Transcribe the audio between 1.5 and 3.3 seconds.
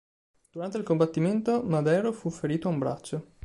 Madero fu ferito a un braccio.